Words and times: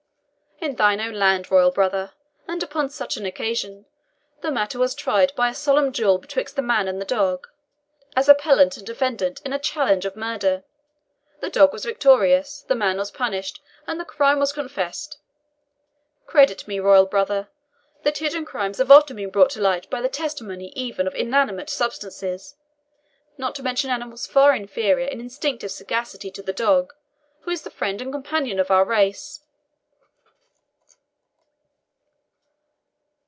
In 0.59 0.75
thine 0.75 1.01
own 1.01 1.15
land, 1.15 1.49
royal 1.49 1.71
brother, 1.71 2.11
and 2.47 2.61
upon 2.61 2.91
such 2.91 3.17
an 3.17 3.25
occasion, 3.25 3.87
the 4.41 4.51
matter 4.51 4.77
was 4.77 4.93
tried 4.93 5.33
by 5.35 5.49
a 5.49 5.55
solemn 5.55 5.89
duel 5.91 6.19
betwixt 6.19 6.55
the 6.55 6.61
man 6.61 6.87
and 6.87 7.01
the 7.01 7.05
dog, 7.05 7.47
as 8.15 8.29
appellant 8.29 8.77
and 8.77 8.85
defendant 8.85 9.41
in 9.43 9.53
a 9.53 9.57
challenge 9.59 10.05
of 10.05 10.15
murder. 10.15 10.63
The 11.39 11.49
dog 11.49 11.73
was 11.73 11.83
victorious, 11.83 12.61
the 12.61 12.75
man 12.75 12.99
was 12.99 13.09
punished, 13.09 13.59
and 13.87 13.99
the 13.99 14.05
crime 14.05 14.37
was 14.37 14.53
confessed. 14.53 15.17
Credit 16.27 16.67
me, 16.67 16.79
royal 16.79 17.07
brother, 17.07 17.49
that 18.03 18.19
hidden 18.19 18.45
crimes 18.45 18.77
have 18.77 18.91
often 18.91 19.15
been 19.15 19.31
brought 19.31 19.49
to 19.51 19.61
light 19.61 19.89
by 19.89 19.99
the 19.99 20.09
testimony 20.09 20.67
even 20.75 21.07
of 21.07 21.15
inanimate 21.15 21.71
substances, 21.71 22.55
not 23.35 23.55
to 23.55 23.63
mention 23.63 23.89
animals 23.89 24.27
far 24.27 24.55
inferior 24.55 25.07
in 25.07 25.19
instinctive 25.19 25.71
sagacity 25.71 26.29
to 26.29 26.43
the 26.43 26.53
dog, 26.53 26.93
who 27.39 27.49
is 27.49 27.63
the 27.63 27.71
friend 27.71 27.99
and 27.99 28.11
companion 28.13 28.59
of 28.59 28.69
our 28.69 28.85
race." 28.85 29.39